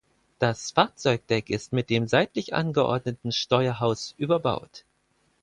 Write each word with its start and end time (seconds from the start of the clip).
Das 0.39 0.71
Fahrzeugdeck 0.71 1.51
ist 1.51 1.73
mit 1.73 1.91
dem 1.91 2.07
seitlich 2.07 2.55
angeordneten 2.55 3.31
Steuerhaus 3.31 4.15
überbaut. 4.17 4.83